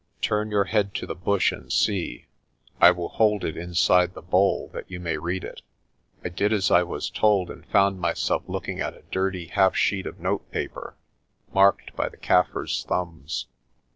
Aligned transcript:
Turn 0.23 0.49
your 0.49 0.63
head 0.63 0.95
to 0.95 1.05
the 1.05 1.13
bush 1.13 1.51
and 1.51 1.71
see; 1.71 2.25
I 2.79 2.89
will 2.89 3.09
hold 3.09 3.43
it 3.45 3.55
inside 3.55 4.15
the 4.15 4.23
bowl, 4.23 4.71
that 4.73 4.89
you 4.89 4.99
may 4.99 5.19
read 5.19 5.43
it." 5.43 5.61
I 6.25 6.29
did 6.29 6.51
as 6.51 6.71
I 6.71 6.81
was 6.81 7.11
told, 7.11 7.51
and 7.51 7.63
found 7.67 7.99
myself 7.99 8.41
looking 8.47 8.79
at 8.79 8.95
a 8.97 9.03
dirty 9.11 9.49
half 9.49 9.75
sheet 9.75 10.07
of 10.07 10.19
note 10.19 10.49
paper, 10.49 10.95
marked 11.53 11.95
by 11.95 12.09
the 12.09 12.17
Kaffir's 12.17 12.83
thumbs. 12.85 13.45